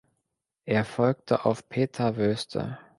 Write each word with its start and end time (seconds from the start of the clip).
Er 0.65 0.83
folgte 0.83 1.45
auf 1.45 1.69
Peter 1.69 2.17
Woeste. 2.17 2.79